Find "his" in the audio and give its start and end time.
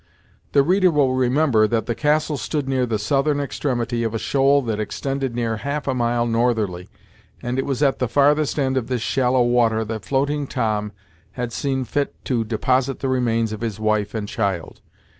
13.61-13.79